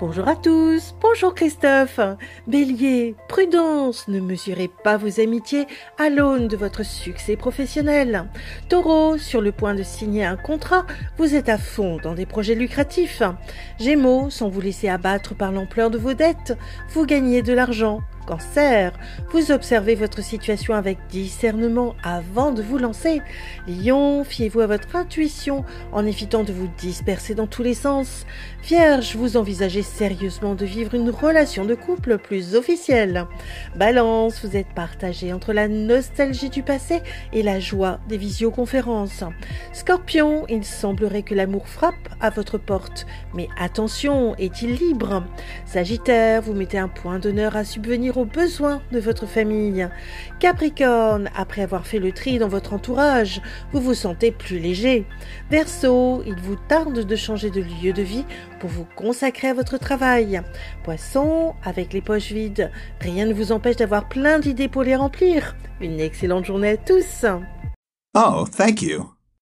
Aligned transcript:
Bonjour 0.00 0.28
à 0.28 0.36
tous, 0.36 0.94
bonjour 1.00 1.34
Christophe. 1.34 1.98
Bélier, 2.46 3.16
prudence, 3.28 4.06
ne 4.06 4.20
mesurez 4.20 4.70
pas 4.84 4.96
vos 4.96 5.18
amitiés 5.18 5.66
à 5.98 6.08
l'aune 6.08 6.46
de 6.46 6.56
votre 6.56 6.84
succès 6.84 7.34
professionnel. 7.34 8.28
Taureau, 8.68 9.18
sur 9.18 9.40
le 9.40 9.50
point 9.50 9.74
de 9.74 9.82
signer 9.82 10.24
un 10.24 10.36
contrat, 10.36 10.86
vous 11.16 11.34
êtes 11.34 11.48
à 11.48 11.58
fond 11.58 11.98
dans 12.00 12.14
des 12.14 12.26
projets 12.26 12.54
lucratifs. 12.54 13.24
Gémeaux, 13.80 14.30
sans 14.30 14.48
vous 14.48 14.60
laisser 14.60 14.88
abattre 14.88 15.34
par 15.34 15.50
l'ampleur 15.50 15.90
de 15.90 15.98
vos 15.98 16.14
dettes, 16.14 16.56
vous 16.90 17.04
gagnez 17.04 17.42
de 17.42 17.52
l'argent. 17.52 18.00
Cancer, 18.28 18.92
vous 19.30 19.52
observez 19.52 19.94
votre 19.94 20.22
situation 20.22 20.74
avec 20.74 20.98
discernement 21.08 21.94
avant 22.02 22.52
de 22.52 22.60
vous 22.60 22.76
lancer. 22.76 23.22
Lion, 23.66 24.22
fiez-vous 24.22 24.60
à 24.60 24.66
votre 24.66 24.96
intuition 24.96 25.64
en 25.92 26.04
évitant 26.04 26.44
de 26.44 26.52
vous 26.52 26.68
disperser 26.76 27.34
dans 27.34 27.46
tous 27.46 27.62
les 27.62 27.72
sens. 27.72 28.26
Vierge, 28.62 29.16
vous 29.16 29.38
envisagez 29.38 29.80
sérieusement 29.80 30.54
de 30.54 30.66
vivre 30.66 30.94
une 30.94 31.08
relation 31.08 31.64
de 31.64 31.74
couple 31.74 32.18
plus 32.18 32.54
officielle. 32.54 33.24
Balance, 33.76 34.44
vous 34.44 34.58
êtes 34.58 34.74
partagé 34.74 35.32
entre 35.32 35.54
la 35.54 35.66
nostalgie 35.66 36.50
du 36.50 36.62
passé 36.62 37.00
et 37.32 37.42
la 37.42 37.60
joie 37.60 37.98
des 38.10 38.18
visioconférences. 38.18 39.24
Scorpion, 39.72 40.44
il 40.50 40.66
semblerait 40.66 41.22
que 41.22 41.34
l'amour 41.34 41.66
frappe 41.66 41.94
à 42.20 42.28
votre 42.28 42.58
porte, 42.58 43.06
mais 43.32 43.48
attention, 43.58 44.34
est-il 44.36 44.74
libre? 44.74 45.24
Sagittaire, 45.64 46.42
vous 46.42 46.52
mettez 46.52 46.76
un 46.76 46.88
point 46.88 47.18
d'honneur 47.18 47.56
à 47.56 47.64
subvenir 47.64 48.17
aux 48.18 48.24
besoins 48.24 48.82
de 48.92 48.98
votre 48.98 49.26
famille. 49.26 49.88
Capricorne, 50.40 51.30
après 51.36 51.62
avoir 51.62 51.86
fait 51.86 51.98
le 51.98 52.12
tri 52.12 52.38
dans 52.38 52.48
votre 52.48 52.72
entourage, 52.72 53.40
vous 53.72 53.80
vous 53.80 53.94
sentez 53.94 54.30
plus 54.30 54.58
léger. 54.58 55.06
Verseau, 55.50 56.22
il 56.26 56.36
vous 56.36 56.56
tarde 56.68 57.04
de 57.04 57.16
changer 57.16 57.50
de 57.50 57.60
lieu 57.60 57.92
de 57.92 58.02
vie 58.02 58.24
pour 58.60 58.70
vous 58.70 58.86
consacrer 58.96 59.48
à 59.48 59.54
votre 59.54 59.78
travail. 59.78 60.42
Poisson, 60.84 61.54
avec 61.64 61.92
les 61.92 62.02
poches 62.02 62.32
vides, 62.32 62.70
rien 63.00 63.26
ne 63.26 63.34
vous 63.34 63.52
empêche 63.52 63.76
d'avoir 63.76 64.08
plein 64.08 64.38
d'idées 64.38 64.68
pour 64.68 64.82
les 64.82 64.96
remplir. 64.96 65.56
Une 65.80 66.00
excellente 66.00 66.44
journée 66.44 66.70
à 66.70 66.76
tous. 66.76 67.24
Oh, 68.14 68.46
thank 68.56 68.82
you. 68.82 69.17